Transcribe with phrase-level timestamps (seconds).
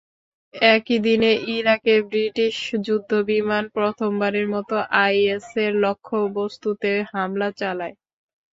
[0.71, 2.55] একই দিনে ইরাকে ব্রিটিশ
[2.85, 7.95] যুদ্ধবিমান প্রথমবারের মতো আইএসের লক্ষ্যবস্তুতে হামলা চালায়।